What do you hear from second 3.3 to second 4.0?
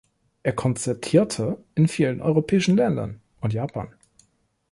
und Japan.